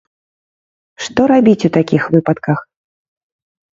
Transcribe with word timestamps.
Што 1.07 1.21
рабіць 1.33 1.65
у 1.71 1.73
такіх 1.77 2.03
выпадках? 2.17 2.59